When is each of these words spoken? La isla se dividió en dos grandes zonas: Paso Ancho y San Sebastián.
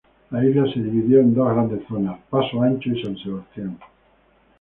La 0.31 0.43
isla 0.43 0.65
se 0.73 0.79
dividió 0.81 1.19
en 1.19 1.35
dos 1.35 1.47
grandes 1.53 1.85
zonas: 1.87 2.17
Paso 2.31 2.63
Ancho 2.63 2.89
y 2.89 3.03
San 3.03 3.15
Sebastián. 3.17 3.77